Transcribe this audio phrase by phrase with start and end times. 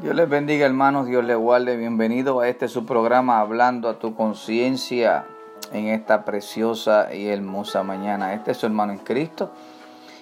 [0.00, 1.76] Dios les bendiga hermanos, Dios les guarde.
[1.76, 5.26] Bienvenido a este su programa Hablando a tu conciencia
[5.72, 8.32] en esta preciosa y hermosa mañana.
[8.32, 9.52] Este es su hermano en Cristo,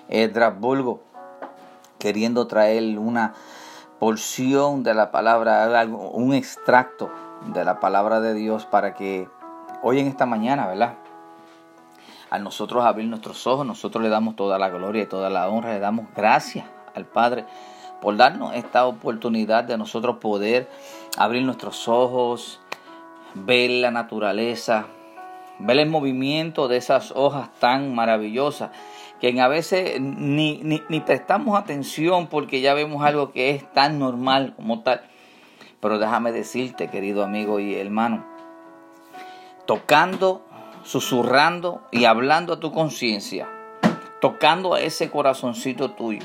[0.08, 1.00] Edras Bulgo,
[2.00, 3.34] queriendo traer una
[4.00, 7.08] porción de la palabra, un extracto
[7.46, 9.28] de la palabra de Dios para que
[9.82, 10.94] hoy en esta mañana, ¿verdad?
[12.30, 15.72] A nosotros abrir nuestros ojos, nosotros le damos toda la gloria y toda la honra,
[15.72, 17.46] le damos gracias al Padre
[18.00, 20.68] por darnos esta oportunidad de nosotros poder
[21.16, 22.60] abrir nuestros ojos,
[23.34, 24.86] ver la naturaleza,
[25.58, 28.70] ver el movimiento de esas hojas tan maravillosas
[29.20, 34.54] que a veces ni, ni, prestamos atención porque ya vemos algo que es tan normal
[34.54, 35.02] como tal.
[35.80, 38.24] Pero déjame decirte, querido amigo y hermano,
[39.66, 40.42] tocando,
[40.84, 43.48] susurrando y hablando a tu conciencia,
[44.20, 46.24] tocando a ese corazoncito tuyo,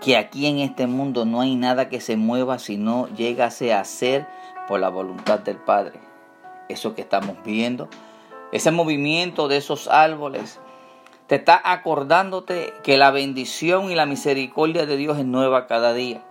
[0.00, 3.84] que aquí en este mundo no hay nada que se mueva si no llegase a
[3.84, 4.26] ser
[4.66, 6.00] por la voluntad del Padre.
[6.68, 7.88] Eso que estamos viendo,
[8.52, 10.58] ese movimiento de esos árboles,
[11.26, 16.22] te está acordándote que la bendición y la misericordia de Dios es nueva cada día.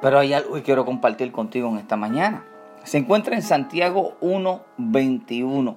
[0.00, 2.46] Pero hay algo que quiero compartir contigo en esta mañana.
[2.84, 5.76] Se encuentra en Santiago 1:21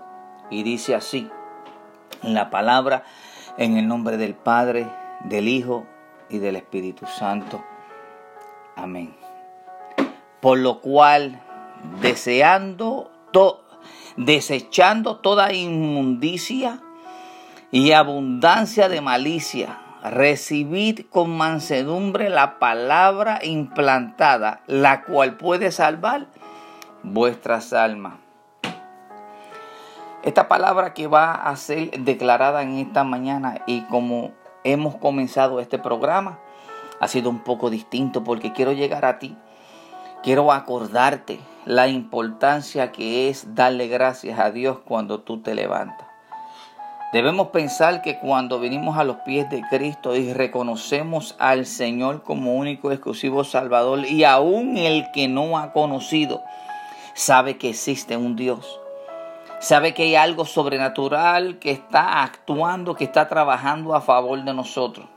[0.49, 1.29] y dice así,
[2.21, 3.03] la palabra
[3.57, 4.87] en el nombre del Padre,
[5.25, 5.85] del Hijo
[6.29, 7.63] y del Espíritu Santo.
[8.75, 9.15] Amén.
[10.41, 11.41] Por lo cual,
[12.01, 13.11] deseando,
[14.15, 16.81] desechando toda inmundicia
[17.71, 26.27] y abundancia de malicia, recibid con mansedumbre la palabra implantada, la cual puede salvar
[27.03, 28.15] vuestras almas.
[30.23, 34.31] Esta palabra que va a ser declarada en esta mañana y como
[34.63, 36.39] hemos comenzado este programa
[36.99, 39.35] ha sido un poco distinto porque quiero llegar a ti.
[40.23, 46.07] Quiero acordarte la importancia que es darle gracias a Dios cuando tú te levantas.
[47.13, 52.55] Debemos pensar que cuando venimos a los pies de Cristo y reconocemos al Señor como
[52.55, 56.41] único exclusivo Salvador y aún el que no ha conocido
[57.13, 58.79] sabe que existe un Dios
[59.59, 65.07] sabe que hay algo sobrenatural que está actuando, que está trabajando a favor de nosotros.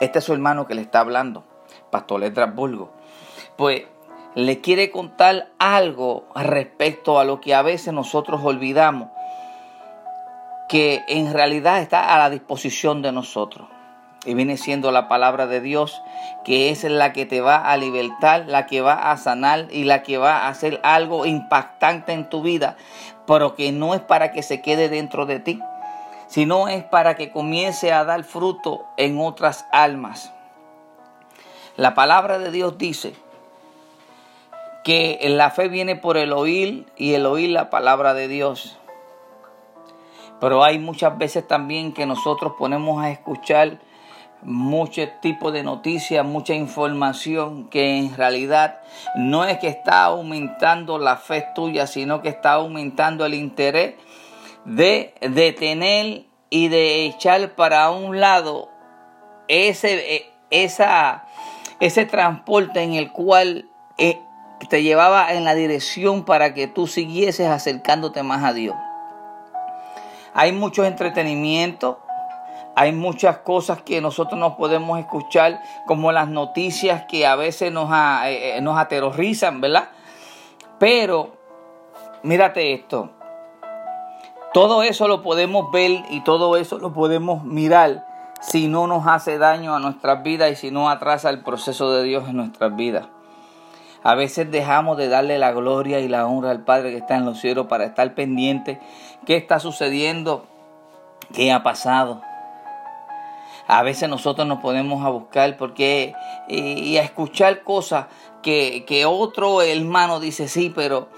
[0.00, 1.44] Este es su hermano que le está hablando,
[1.90, 2.92] Pastor Estrasburgo.
[3.56, 3.84] Pues
[4.34, 9.10] le quiere contar algo respecto a lo que a veces nosotros olvidamos,
[10.68, 13.68] que en realidad está a la disposición de nosotros
[14.24, 16.02] y viene siendo la palabra de Dios,
[16.44, 20.02] que es la que te va a libertar, la que va a sanar y la
[20.02, 22.76] que va a hacer algo impactante en tu vida,
[23.26, 25.60] pero que no es para que se quede dentro de ti,
[26.28, 30.32] sino es para que comience a dar fruto en otras almas.
[31.76, 33.14] La palabra de Dios dice
[34.84, 38.78] que la fe viene por el oír y el oír la palabra de Dios.
[40.40, 43.78] Pero hay muchas veces también que nosotros ponemos a escuchar
[44.42, 48.80] mucho tipo de noticias, mucha información que en realidad
[49.16, 53.94] no es que está aumentando la fe tuya, sino que está aumentando el interés
[54.64, 58.68] de detener y de echar para un lado
[59.48, 61.24] ese, e, esa,
[61.80, 64.18] ese transporte en el cual eh,
[64.68, 68.76] te llevaba en la dirección para que tú siguieses acercándote más a Dios.
[70.34, 72.00] Hay mucho entretenimiento,
[72.74, 77.90] hay muchas cosas que nosotros no podemos escuchar, como las noticias que a veces nos,
[78.24, 79.90] eh, eh, nos aterrorizan, ¿verdad?
[80.78, 81.36] Pero,
[82.22, 83.10] mírate esto.
[84.54, 88.06] Todo eso lo podemos ver y todo eso lo podemos mirar
[88.40, 92.02] si no nos hace daño a nuestras vidas y si no atrasa el proceso de
[92.02, 93.06] Dios en nuestras vidas.
[94.02, 97.24] A veces dejamos de darle la gloria y la honra al Padre que está en
[97.24, 98.80] los cielos para estar pendiente
[99.26, 100.44] qué está sucediendo,
[101.32, 102.20] qué ha pasado.
[103.66, 106.14] A veces nosotros nos podemos a buscar porque
[106.48, 108.06] y, a escuchar cosas
[108.42, 111.08] que, que otro hermano dice sí, pero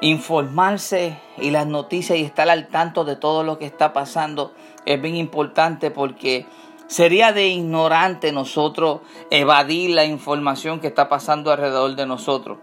[0.00, 4.52] informarse y las noticias y estar al tanto de todo lo que está pasando
[4.84, 6.46] es bien importante porque
[6.86, 9.00] sería de ignorante nosotros
[9.30, 12.58] evadir la información que está pasando alrededor de nosotros.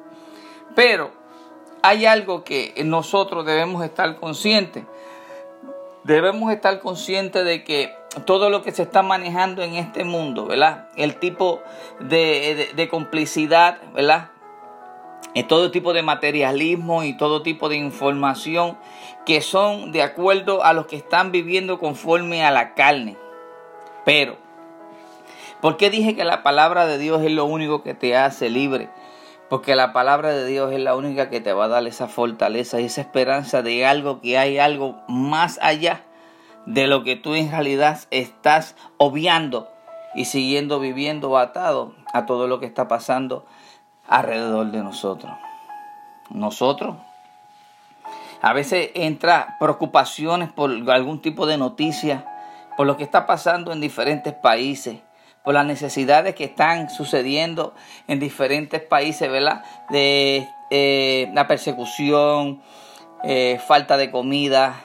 [0.75, 1.11] Pero
[1.81, 4.85] hay algo que nosotros debemos estar conscientes.
[6.03, 7.94] Debemos estar conscientes de que
[8.25, 10.87] todo lo que se está manejando en este mundo, ¿verdad?
[10.95, 11.61] El tipo
[11.99, 14.29] de, complicidad, ¿verdad?
[15.33, 18.77] Y todo tipo de materialismo y todo tipo de información
[19.25, 23.17] que son de acuerdo a los que están viviendo conforme a la carne.
[24.03, 24.35] Pero
[25.61, 28.89] ¿Por qué dije que la palabra de Dios es lo único que te hace libre?
[29.47, 32.81] Porque la palabra de Dios es la única que te va a dar esa fortaleza
[32.81, 36.03] y esa esperanza de algo que hay algo más allá
[36.65, 39.69] de lo que tú en realidad estás obviando
[40.13, 43.45] y siguiendo viviendo atado a todo lo que está pasando
[44.07, 45.31] alrededor de nosotros.
[46.29, 46.95] Nosotros
[48.41, 52.25] a veces entra preocupaciones por algún tipo de noticia,
[52.75, 54.97] por lo que está pasando en diferentes países,
[55.43, 57.73] por las necesidades que están sucediendo
[58.07, 59.63] en diferentes países, ¿verdad?
[59.89, 62.61] De eh, la persecución,
[63.23, 64.81] eh, falta de comida,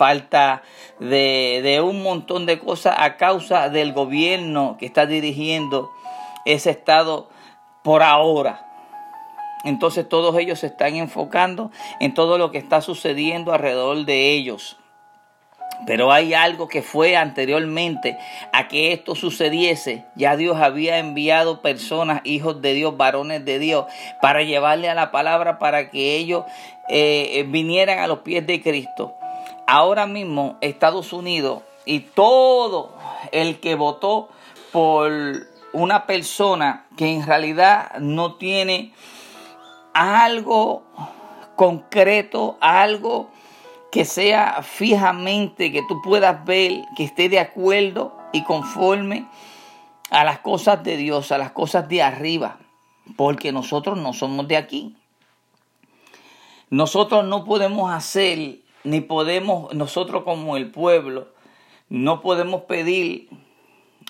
[0.00, 0.62] falta
[0.98, 5.90] de, un montón de cosas a causa del gobierno que está dirigiendo
[6.46, 7.28] ese estado
[7.84, 8.66] por ahora.
[9.62, 11.70] Entonces todos ellos se están enfocando
[12.00, 14.78] en todo lo que está sucediendo alrededor de ellos.
[15.86, 18.16] Pero hay algo que fue anteriormente
[18.54, 20.06] a que esto sucediese.
[20.14, 23.84] Ya Dios había enviado personas, hijos de Dios, varones de Dios,
[24.22, 26.44] para llevarle a la palabra para que ellos
[26.88, 29.19] eh, vinieran a los pies de Cristo.
[29.72, 32.92] Ahora mismo Estados Unidos y todo
[33.30, 34.28] el que votó
[34.72, 35.12] por
[35.72, 38.92] una persona que en realidad no tiene
[39.94, 40.82] algo
[41.54, 43.30] concreto, algo
[43.92, 49.28] que sea fijamente, que tú puedas ver, que esté de acuerdo y conforme
[50.10, 52.58] a las cosas de Dios, a las cosas de arriba,
[53.16, 54.96] porque nosotros no somos de aquí.
[56.70, 61.28] Nosotros no podemos hacer, ni podemos, nosotros como el pueblo,
[61.88, 63.28] no podemos pedir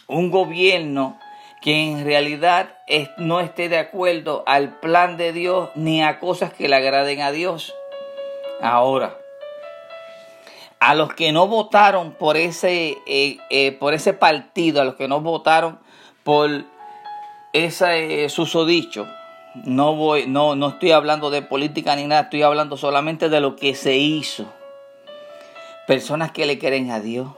[0.06, 1.18] un gobierno
[1.60, 2.78] que en realidad
[3.18, 7.32] no esté de acuerdo al plan de Dios ni a cosas que le agraden a
[7.32, 7.74] Dios.
[8.62, 9.16] Ahora,
[10.78, 15.08] a los que no votaron por ese, eh, eh, por ese partido, a los que
[15.08, 15.78] no votaron
[16.24, 16.64] por
[17.52, 19.06] ese susodicho,
[19.64, 23.56] no, voy, no, no estoy hablando de política ni nada, estoy hablando solamente de lo
[23.56, 24.46] que se hizo.
[25.86, 27.28] Personas que le creen a Dios,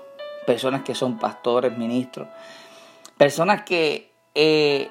[0.46, 2.28] personas que son pastores, ministros,
[3.16, 4.90] personas que eh,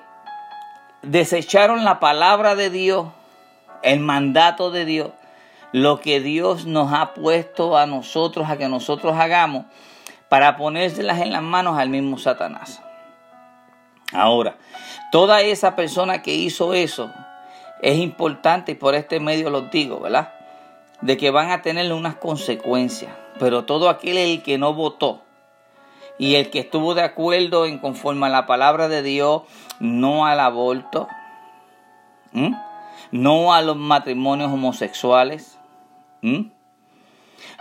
[1.01, 3.07] desecharon la palabra de Dios,
[3.83, 5.11] el mandato de Dios,
[5.71, 9.65] lo que Dios nos ha puesto a nosotros, a que nosotros hagamos,
[10.29, 12.81] para ponérselas en las manos al mismo Satanás.
[14.13, 14.57] Ahora,
[15.11, 17.11] toda esa persona que hizo eso
[17.81, 20.33] es importante y por este medio lo digo, ¿verdad?
[21.01, 23.13] De que van a tener unas consecuencias.
[23.39, 25.21] Pero todo aquel el que no votó,
[26.19, 29.41] y el que estuvo de acuerdo en conforme a la palabra de Dios,
[29.79, 31.07] no al aborto,
[33.11, 35.57] no a los matrimonios homosexuales,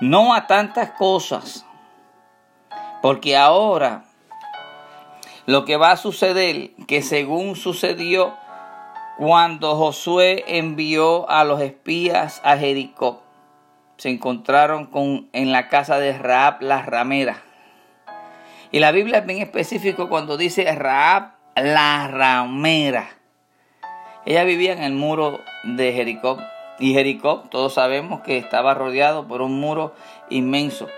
[0.03, 1.65] no a tantas cosas,
[3.01, 4.05] porque ahora
[5.47, 8.35] lo que va a suceder, que según sucedió
[9.17, 13.23] cuando Josué envió a los espías a Jericó,
[14.01, 17.45] se encontraron con, en la casa de Raab la ramera
[18.73, 23.11] y la Biblia es bien específico cuando dice Raab la ramera.
[24.25, 26.39] Ella vivía en el muro de Jericó.
[26.79, 29.93] Y Jericó, todos sabemos que estaba rodeado por un muro
[30.29, 30.89] inmenso.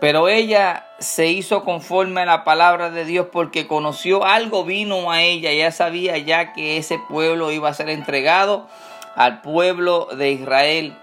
[0.00, 5.22] Pero ella se hizo conforme a la palabra de Dios porque conoció algo vino a
[5.22, 5.52] ella.
[5.52, 8.68] Ya sabía ya que ese pueblo iba a ser entregado
[9.16, 10.96] al pueblo de Israel.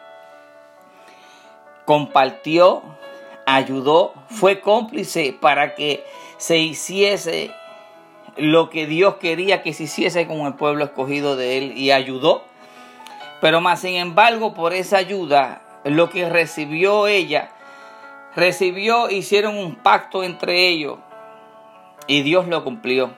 [1.91, 2.83] Compartió
[3.45, 6.05] ayudó, fue cómplice para que
[6.37, 7.51] se hiciese
[8.37, 12.45] lo que Dios quería que se hiciese con el pueblo escogido de él y ayudó.
[13.41, 17.51] Pero más sin embargo, por esa ayuda, lo que recibió ella,
[18.37, 20.97] recibió, hicieron un pacto entre ellos
[22.07, 23.11] y Dios lo cumplió.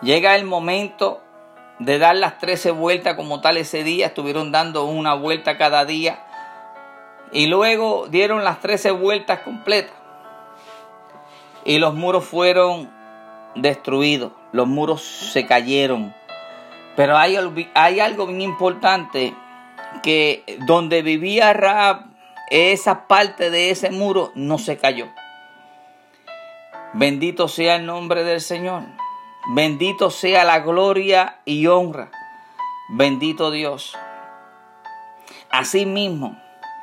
[0.00, 1.20] Llega el momento
[1.80, 6.26] de dar las 13 vueltas como tal ese día, estuvieron dando una vuelta cada día
[7.32, 9.94] y luego dieron las trece vueltas completas.
[11.64, 12.90] Y los muros fueron
[13.54, 14.32] destruidos.
[14.52, 16.14] Los muros se cayeron.
[16.96, 19.34] Pero hay, algo bien importante
[20.02, 22.06] que donde vivía Raab,
[22.50, 25.06] esa parte de ese muro no se cayó.
[26.92, 28.82] Bendito sea el nombre del Señor.
[29.54, 32.10] Bendito sea la gloria y honra.
[32.88, 33.96] Bendito Dios.
[35.50, 36.36] Asimismo,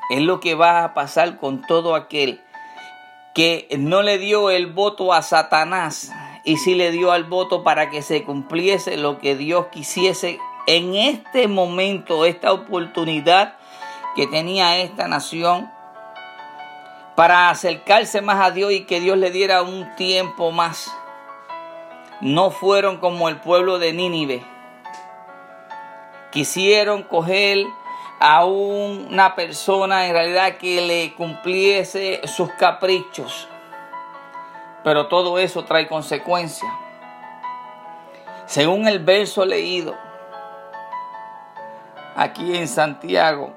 [0.09, 2.41] es lo que va a pasar con todo aquel
[3.33, 6.11] que no le dio el voto a Satanás
[6.43, 10.95] y sí le dio al voto para que se cumpliese lo que Dios quisiese en
[10.95, 13.55] este momento, esta oportunidad
[14.15, 15.71] que tenía esta nación
[17.15, 20.91] para acercarse más a Dios y que Dios le diera un tiempo más
[22.21, 24.43] no fueron como el pueblo de Nínive.
[26.31, 27.65] Quisieron coger
[28.19, 33.47] a una persona en realidad que le cumpliese sus caprichos.
[34.83, 36.71] Pero todo eso trae consecuencias.
[38.45, 39.95] Según el verso leído
[42.15, 43.53] aquí en Santiago,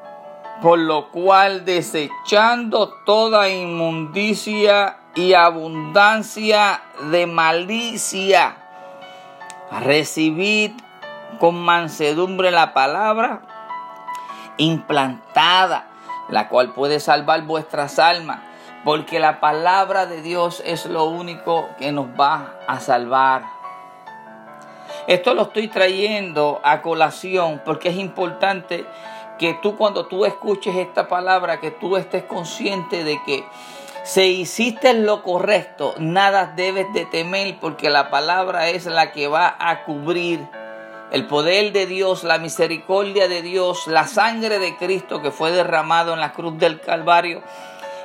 [0.60, 8.56] por lo cual desechando toda inmundicia y abundancia de malicia,
[9.80, 10.72] recibid
[11.38, 13.42] con mansedumbre la palabra
[14.60, 15.88] implantada,
[16.28, 18.40] la cual puede salvar vuestras almas,
[18.84, 23.42] porque la palabra de Dios es lo único que nos va a salvar.
[25.06, 28.86] Esto lo estoy trayendo a colación porque es importante
[29.38, 33.44] que tú cuando tú escuches esta palabra, que tú estés consciente de que
[34.02, 39.56] si hiciste lo correcto, nada debes de temer porque la palabra es la que va
[39.58, 40.40] a cubrir
[41.10, 46.14] el poder de Dios, la misericordia de Dios, la sangre de Cristo que fue derramado
[46.14, 47.42] en la cruz del Calvario,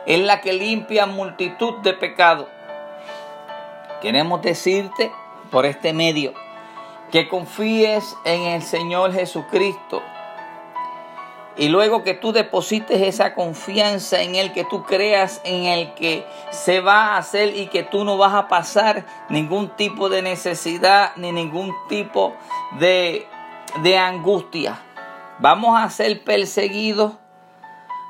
[0.06, 2.48] es la que limpia multitud de pecados.
[4.02, 5.12] Queremos decirte
[5.52, 6.34] por este medio
[7.12, 10.02] que confíes en el Señor Jesucristo
[11.58, 16.26] y luego que tú deposites esa confianza en Él, que tú creas en el que
[16.52, 21.12] se va a hacer y que tú no vas a pasar ningún tipo de necesidad
[21.16, 22.34] ni ningún tipo
[22.80, 23.26] de,
[23.84, 24.80] de angustia.
[25.40, 27.14] Vamos a ser perseguidos,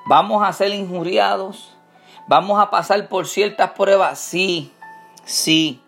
[0.06, 1.78] vamos a ser injuriados,
[2.28, 4.74] vamos a pasar por ciertas pruebas, sí,
[5.24, 5.85] sí.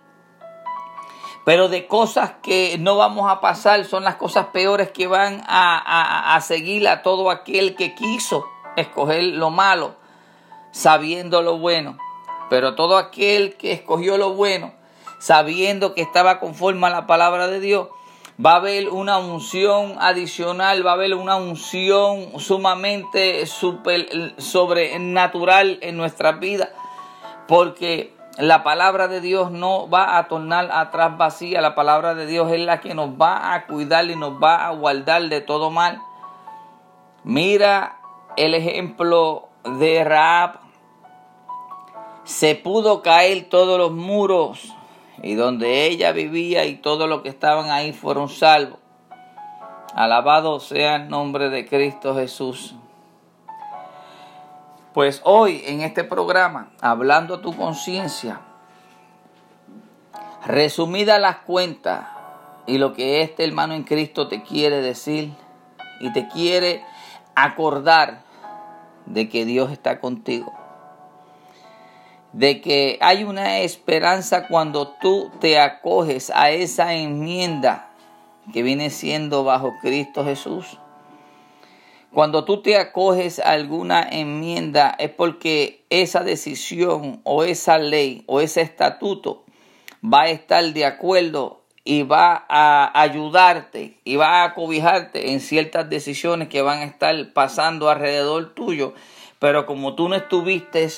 [1.47, 6.37] Pero de cosas que no vamos a pasar son las cosas peores que van a,
[6.41, 9.95] seguir a todo aquel que quiso escoger lo malo,
[10.71, 11.97] sabiendo lo bueno.
[12.49, 14.73] Pero todo aquel que escogió lo bueno,
[15.19, 17.87] sabiendo que estaba conforme a la palabra de Dios,
[18.45, 25.95] va a haber una unción adicional, va a haber una unción sumamente super, sobrenatural en
[25.95, 26.73] nuestra vida,
[27.47, 31.60] porque la palabra de Dios no va a tornar atrás vacía.
[31.60, 34.72] La palabra de Dios es la que nos va a cuidar y nos va a
[34.72, 36.01] guardar de todo mal.
[37.24, 37.98] Mira
[38.36, 40.60] el ejemplo de Raab.
[42.25, 44.75] Se pudo caer todos los muros
[45.24, 48.79] y donde ella vivía y todos los que estaban ahí fueron salvos.
[49.96, 52.75] Alabado sea el nombre de Cristo Jesús.
[54.97, 58.41] Pues hoy en este programa, hablando a tu conciencia,
[60.43, 62.07] resumida las cuentas
[62.65, 65.35] y lo que este hermano en Cristo te quiere decir
[65.99, 66.83] y te quiere
[67.35, 68.23] acordar
[69.05, 70.51] de que Dios está contigo.
[72.33, 77.91] De que hay una esperanza cuando tú te acoges a esa enmienda
[78.51, 80.79] que viene siendo bajo Cristo Jesús
[82.13, 88.39] cuando tú te acoges a alguna enmienda es porque esa decisión o esa ley o
[88.41, 89.43] ese estatuto
[90.03, 95.89] va a estar de acuerdo y va a ayudarte y va a cobijarte en ciertas
[95.89, 98.93] decisiones que van a estar pasando alrededor tuyo.
[99.39, 100.89] Pero como tú no estuviste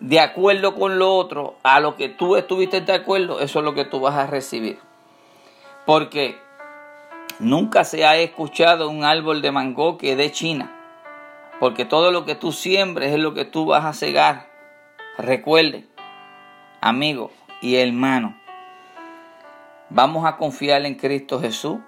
[0.00, 3.74] de acuerdo con lo otro, a lo que tú estuviste de acuerdo, eso es lo
[3.74, 4.78] que tú vas a recibir.
[5.84, 6.36] Porque
[7.38, 10.70] Nunca se ha escuchado un árbol de mango que de China,
[11.60, 14.48] porque todo lo que tú siembres es lo que tú vas a cegar.
[15.18, 15.86] Recuerde,
[16.80, 18.36] amigo y hermano,
[19.90, 21.78] vamos a confiar en Cristo Jesús.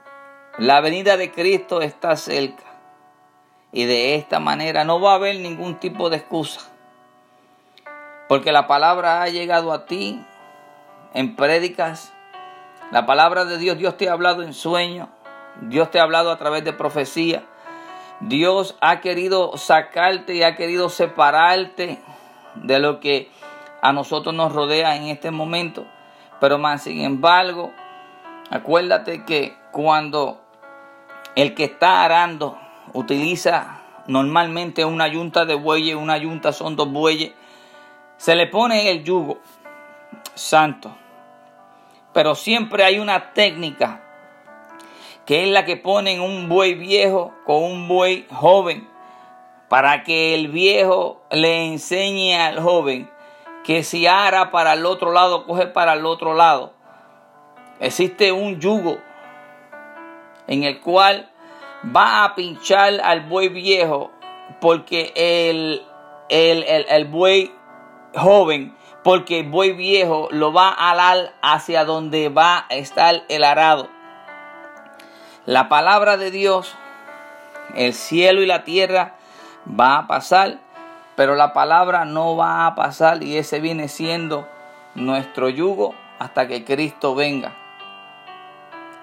[0.59, 2.63] La venida de Cristo está cerca.
[3.73, 6.61] Y de esta manera no va a haber ningún tipo de excusa.
[8.29, 10.25] Porque la palabra ha llegado a ti
[11.13, 12.13] en prédicas.
[12.93, 15.09] La palabra de Dios, Dios te ha hablado en sueños.
[15.61, 17.45] Dios te ha hablado a través de profecía.
[18.21, 21.99] Dios ha querido sacarte y ha querido separarte
[22.55, 23.31] de lo que
[23.83, 25.87] a nosotros nos rodea en este momento.
[26.41, 27.73] Pero más sin embargo,
[28.51, 30.41] acuérdate que cuando
[31.37, 32.59] el que está arando
[32.93, 37.33] utiliza normalmente una yunta de bueyes, una yunta son dos bueyes,
[38.17, 39.39] se le pone el yugo
[40.35, 40.95] santo.
[42.13, 44.04] Pero siempre hay una técnica
[45.27, 48.89] que es la que ponen un buey viejo con un buey joven,
[49.69, 53.11] para que el viejo le enseñe al joven
[53.65, 56.75] que si ara para el otro lado, coge para el otro lado.
[57.81, 58.99] Existe un yugo
[60.47, 61.31] en el cual
[61.95, 64.11] va a pinchar al buey viejo
[64.61, 65.83] porque el,
[66.29, 67.53] el, el, el buey
[68.15, 73.89] joven porque buey viejo lo va a alar hacia donde va a estar el arado.
[75.47, 76.75] La palabra de Dios,
[77.75, 79.17] el cielo y la tierra
[79.69, 80.57] va a pasar,
[81.17, 84.49] pero la palabra no va a pasar y ese viene siendo
[84.95, 87.53] nuestro yugo hasta que Cristo venga.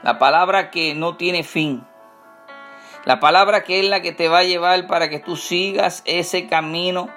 [0.02, 1.86] La palabra que no tiene fin.
[3.06, 6.48] La palabra que es la que te va a llevar para que tú sigas ese
[6.48, 7.10] camino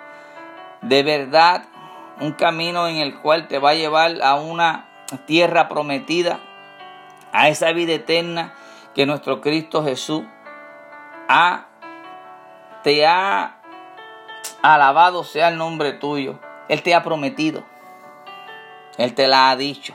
[0.82, 1.64] de verdad,
[2.20, 4.86] un camino en el cual te va a llevar a una
[5.24, 6.40] tierra prometida,
[7.32, 8.52] a esa vida eterna
[8.94, 10.22] que nuestro Cristo Jesús
[11.28, 11.66] ha,
[12.82, 13.60] te ha
[14.62, 16.38] alabado sea el nombre tuyo.
[16.68, 17.64] Él te ha prometido.
[18.96, 19.94] Él te la ha dicho.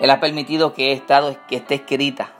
[0.00, 2.30] Él ha permitido que, estado, que esté escrita.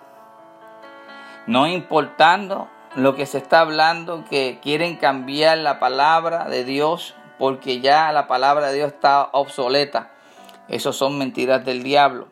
[1.47, 7.81] No importando lo que se está hablando, que quieren cambiar la palabra de Dios porque
[7.81, 10.11] ya la palabra de Dios está obsoleta.
[10.69, 12.29] Esos son mentiras del diablo.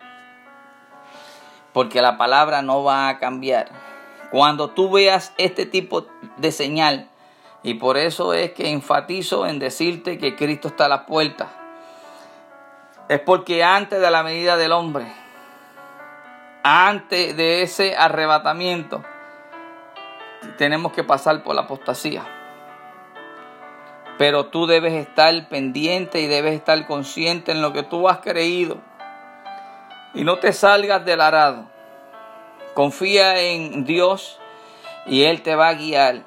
[1.73, 3.69] Porque la palabra no va a cambiar.
[4.31, 7.09] Cuando tú veas este tipo de señal,
[7.63, 11.49] y por eso es que enfatizo en decirte que Cristo está a la puerta,
[13.09, 15.07] es porque antes de la medida del hombre,
[16.63, 19.03] antes de ese arrebatamiento,
[20.57, 22.25] tenemos que pasar por la apostasía.
[24.19, 28.79] Pero tú debes estar pendiente y debes estar consciente en lo que tú has creído.
[30.15, 31.65] Y no te salgas del arado.
[32.75, 34.39] Confía en Dios
[35.07, 36.23] y Él te va a guiar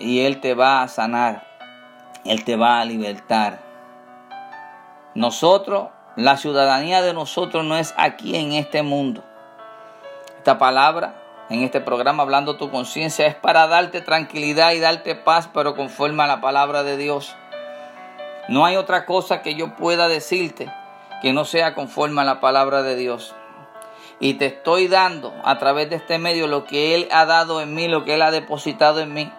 [0.00, 1.46] y Él te va a sanar.
[2.24, 3.60] Él te va a libertar.
[5.14, 9.22] Nosotros, la ciudadanía de nosotros no es aquí en este mundo.
[10.38, 11.14] Esta palabra
[11.50, 16.24] en este programa Hablando tu conciencia es para darte tranquilidad y darte paz, pero conforme
[16.24, 17.34] a la palabra de Dios.
[18.48, 20.70] No hay otra cosa que yo pueda decirte
[21.20, 23.34] que no sea conforme a la palabra de Dios.
[24.18, 27.74] Y te estoy dando a través de este medio lo que Él ha dado en
[27.74, 29.32] mí, lo que Él ha depositado en mí.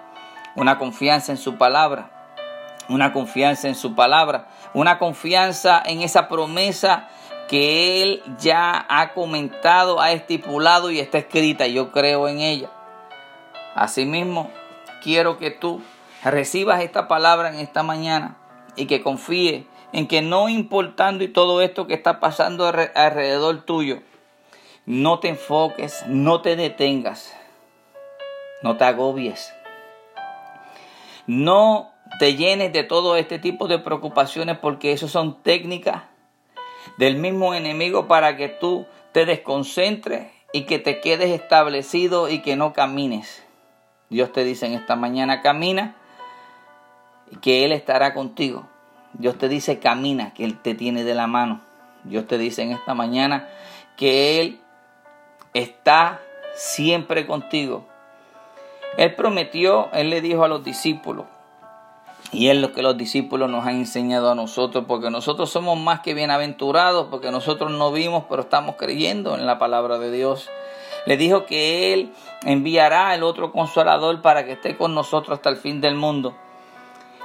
[0.55, 2.09] Una confianza en su palabra.
[2.89, 4.47] Una confianza en su palabra.
[4.73, 7.09] Una confianza en esa promesa
[7.47, 11.67] que Él ya ha comentado, ha estipulado y está escrita.
[11.67, 12.71] Yo creo en ella.
[13.75, 14.49] Asimismo,
[15.03, 15.83] quiero que tú
[16.23, 18.37] recibas esta palabra en esta mañana
[18.75, 24.01] y que confíe en que no importando y todo esto que está pasando alrededor tuyo,
[24.85, 27.35] no te enfoques, no te detengas,
[28.63, 29.53] no te agobies,
[31.27, 36.03] no te llenes de todo este tipo de preocupaciones porque eso son técnicas
[36.97, 42.55] del mismo enemigo para que tú te desconcentres y que te quedes establecido y que
[42.55, 43.43] no camines.
[44.09, 45.95] Dios te dice en esta mañana, camina
[47.31, 48.67] y que Él estará contigo.
[49.13, 51.61] Dios te dice, camina, que Él te tiene de la mano.
[52.03, 53.47] Dios te dice en esta mañana
[53.97, 54.59] que Él
[55.53, 56.21] está
[56.55, 57.85] siempre contigo.
[58.97, 61.25] Él prometió, Él le dijo a los discípulos,
[62.31, 65.99] y es lo que los discípulos nos han enseñado a nosotros, porque nosotros somos más
[65.99, 70.49] que bienaventurados, porque nosotros no vimos, pero estamos creyendo en la palabra de Dios.
[71.05, 72.13] Le dijo que Él
[72.45, 76.35] enviará el otro consolador para que esté con nosotros hasta el fin del mundo.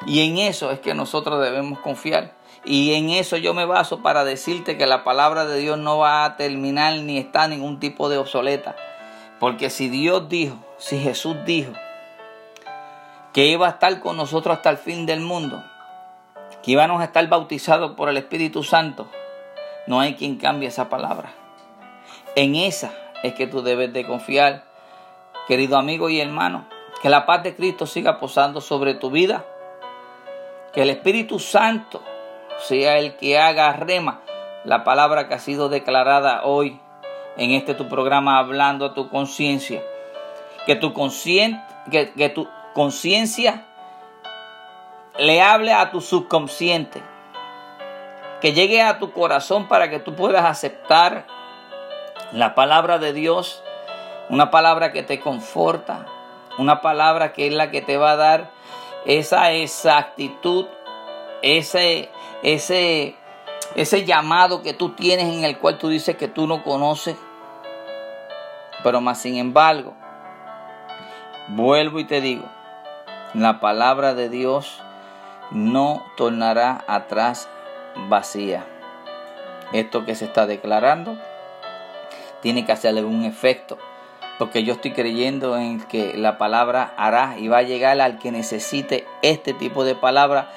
[0.04, 2.34] Y en eso es que nosotros debemos confiar.
[2.64, 6.24] Y en eso yo me baso para decirte que la palabra de Dios no va
[6.24, 8.76] a terminar ni está ningún tipo de obsoleta.
[9.38, 11.72] Porque si Dios dijo, si Jesús dijo,
[13.32, 15.62] que iba a estar con nosotros hasta el fin del mundo,
[16.62, 19.08] que íbamos a estar bautizados por el Espíritu Santo,
[19.86, 21.32] no hay quien cambie esa palabra.
[22.34, 24.64] En esa es que tú debes de confiar,
[25.46, 26.66] querido amigo y hermano,
[27.02, 29.44] que la paz de Cristo siga posando sobre tu vida,
[30.76, 32.02] que el Espíritu Santo
[32.58, 34.20] sea el que haga rema
[34.62, 36.78] la palabra que ha sido declarada hoy
[37.38, 39.82] en este tu programa hablando a tu conciencia,
[40.66, 43.64] que tu consciente, que, que tu conciencia
[45.18, 47.02] le hable a tu subconsciente,
[48.42, 51.26] que llegue a tu corazón para que tú puedas aceptar
[52.32, 53.62] la palabra de Dios,
[54.28, 56.04] una palabra que te conforta,
[56.58, 58.56] una palabra que es la que te va a dar
[59.06, 60.66] esa exactitud,
[61.42, 62.10] ese,
[62.42, 63.14] ese,
[63.76, 67.16] ese llamado que tú tienes en el cual tú dices que tú no conoces,
[68.82, 69.94] pero más sin embargo,
[71.48, 72.44] vuelvo y te digo,
[73.32, 74.82] la palabra de Dios
[75.50, 77.48] no tornará atrás
[78.08, 78.66] vacía.
[79.72, 81.16] Esto que se está declarando
[82.40, 83.78] tiene que hacerle un efecto,
[84.38, 88.30] porque yo estoy creyendo en que la palabra hará y va a llegar al que
[88.30, 90.50] necesite este tipo de palabra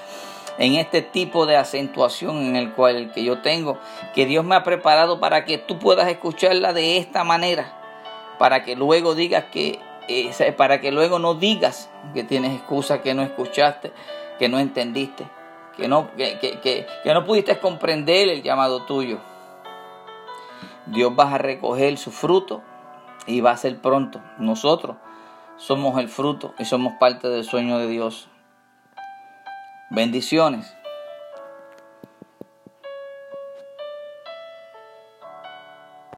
[0.58, 3.80] en este tipo de acentuación en el cual que yo tengo,
[4.14, 7.74] que Dios me ha preparado para que tú puedas escucharla de esta manera,
[8.38, 13.14] para que luego digas que, eh, para que luego no digas que tienes excusa, que
[13.14, 13.94] no escuchaste,
[14.38, 15.26] que no entendiste,
[15.78, 19.20] que no, que, que, que no pudiste comprender el llamado tuyo.
[20.88, 22.64] Dios va a recoger su fruto
[23.28, 24.22] y va a ser pronto.
[24.38, 24.98] Nosotros
[25.58, 28.30] somos el fruto y somos parte del sueño de Dios.
[29.90, 30.76] Bendiciones.